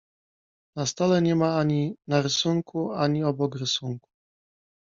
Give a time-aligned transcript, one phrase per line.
[0.75, 4.09] Na stole nie ma ani na rysunku, ani obok rysunku.